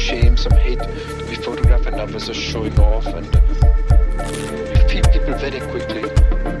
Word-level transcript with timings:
shame, 0.00 0.36
some 0.36 0.56
hate. 0.56 0.78
to 0.78 1.26
be 1.28 1.34
photographed 1.34 1.86
and 1.86 1.96
others 1.96 2.30
are 2.30 2.34
showing 2.34 2.78
off 2.80 3.06
and 3.06 3.26
you 3.26 4.88
feed 4.88 5.04
people 5.12 5.34
very 5.34 5.60
quickly. 5.70 6.59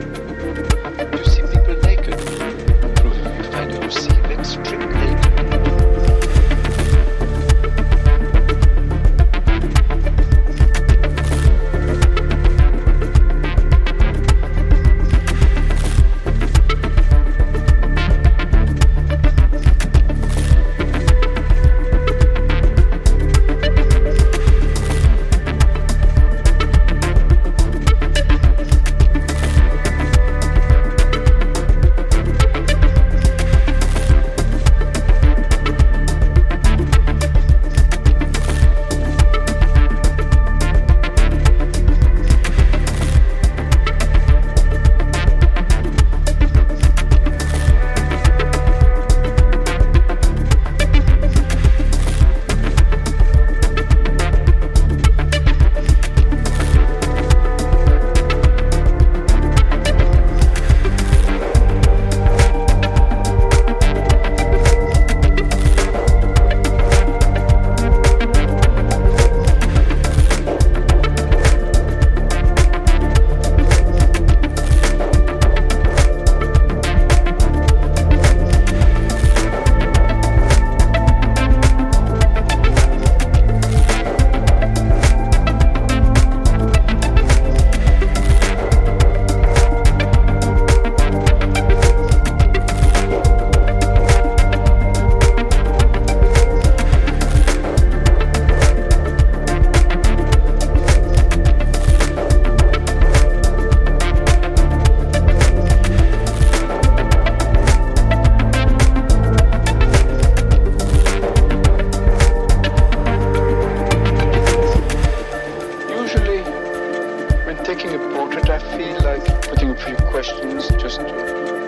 Like 119.02 119.24
putting 119.48 119.70
a 119.70 119.76
few 119.76 119.96
questions 119.96 120.68
just 120.80 121.00
to 121.00 121.04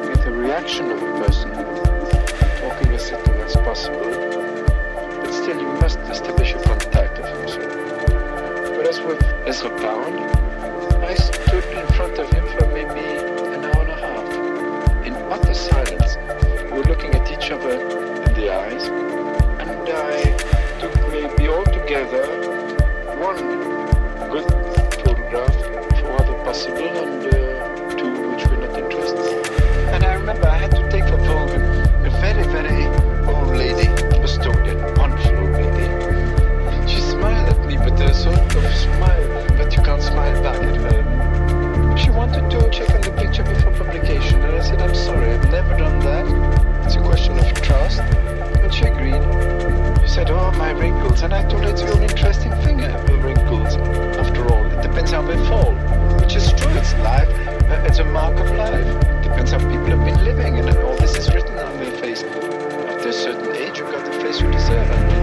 get 0.08 0.24
the 0.24 0.30
reaction 0.30 0.90
of 0.90 1.02
a 1.02 1.24
person, 1.24 1.50
talking 1.50 2.92
as 2.92 3.10
little 3.10 3.42
as 3.42 3.54
possible. 3.56 4.10
But 5.20 5.32
still, 5.32 5.58
you 5.58 5.72
must 5.80 5.98
establish 6.00 6.52
a 6.54 6.62
contact 6.62 7.18
of 7.18 7.26
some 7.26 7.48
sort. 7.48 7.72
Whereas 8.76 9.00
with 9.00 9.22
Ezra 9.46 9.70
Pound, 9.78 10.41
possible 26.52 26.84
and 26.84 27.24
uh, 27.32 27.96
to 27.96 28.04
which 28.28 28.46
were 28.46 28.58
not 28.58 28.78
interested. 28.78 29.46
And 29.94 30.04
I 30.04 30.12
remember 30.12 30.46
I 30.46 30.58
had 30.58 30.70
to 30.72 30.86
take 30.90 31.04
for 31.04 31.16
Vogel 31.16 31.62
a 32.04 32.10
very, 32.20 32.44
very 32.56 32.84
old 33.24 33.56
lady, 33.56 33.88
Estonian, 34.20 34.76
wonderful 34.98 35.34
old 35.38 35.52
lady. 35.52 35.88
She 36.86 37.00
smiled 37.00 37.48
at 37.48 37.66
me, 37.66 37.78
but 37.78 37.98
a 38.02 38.12
sort 38.12 38.36
of 38.36 38.74
smile 38.74 39.28
that 39.56 39.74
you 39.74 39.82
can't 39.82 40.02
smile 40.02 40.42
back 40.42 40.60
at 40.60 40.76
her. 40.76 41.96
She 41.96 42.10
wanted 42.10 42.50
to 42.50 42.68
check 42.68 42.90
on 42.96 43.00
the 43.00 43.12
picture 43.12 43.44
before 43.44 43.72
publication, 43.72 44.42
and 44.42 44.54
I 44.54 44.60
said, 44.60 44.82
I'm 44.82 44.94
sorry, 44.94 45.32
I've 45.32 45.50
never 45.50 45.74
done 45.78 46.00
that. 46.00 46.84
It's 46.84 46.96
a 46.96 47.00
question 47.00 47.38
of 47.38 47.50
trust. 47.62 48.00
And 48.00 48.74
she 48.74 48.84
agreed. 48.84 49.24
She 50.02 50.08
said, 50.16 50.30
Oh, 50.30 50.52
my 50.58 50.72
wrinkles. 50.72 51.22
And 51.22 51.32
I 51.32 51.48
told 51.48 51.64
her 51.64 51.70
it's 51.70 51.80
your 51.80 51.98
interesting 52.02 52.52
thing, 52.60 52.82
I 52.82 52.90
have 52.90 53.24
wrinkles. 53.24 53.76
After 54.20 54.46
all, 54.52 54.66
it 54.66 54.82
depends 54.82 55.12
how 55.12 55.22
they 55.22 55.38
fall. 55.48 55.91
It's 56.82 56.94
life. 56.94 57.28
Uh, 57.70 57.84
it's 57.86 58.00
a 58.00 58.04
mark 58.04 58.36
of 58.40 58.50
life. 58.56 59.22
Depends 59.22 59.52
how 59.52 59.58
people 59.58 59.86
have 59.86 60.04
been 60.04 60.24
living, 60.24 60.58
and 60.58 60.68
all 60.78 60.96
this 60.96 61.14
is 61.14 61.32
written 61.32 61.56
on 61.60 61.78
their 61.78 61.96
face. 61.98 62.24
After 62.24 63.08
a 63.08 63.12
certain 63.12 63.54
age, 63.54 63.78
you've 63.78 63.92
got 63.92 64.04
the 64.04 64.18
face 64.18 64.40
you 64.40 64.50
deserve. 64.50 65.21